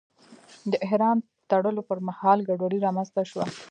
د 0.71 0.73
احرام 0.85 1.17
تړلو 1.51 1.81
پر 1.89 1.97
مهال 2.07 2.39
ګډوډي 2.49 2.79
رامنځته 2.85 3.21
شوه. 3.31 3.45